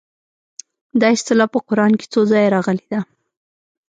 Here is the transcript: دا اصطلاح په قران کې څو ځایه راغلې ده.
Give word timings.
دا 0.99 1.07
اصطلاح 1.15 1.47
په 1.53 1.59
قران 1.67 1.91
کې 1.99 2.05
څو 2.13 2.21
ځایه 2.31 2.49
راغلې 2.55 2.85
ده. 2.93 2.99